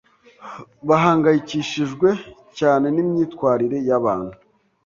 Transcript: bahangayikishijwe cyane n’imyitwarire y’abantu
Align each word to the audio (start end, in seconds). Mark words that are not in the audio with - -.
bahangayikishijwe 0.87 2.09
cyane 2.59 2.85
n’imyitwarire 2.91 3.77
y’abantu 3.87 4.35